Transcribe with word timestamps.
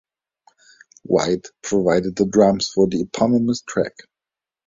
White 1.03 1.45
provided 1.61 2.15
the 2.15 2.25
drums 2.25 2.69
for 2.73 2.87
the 2.87 3.01
eponymous 3.01 3.61
track. 3.61 3.93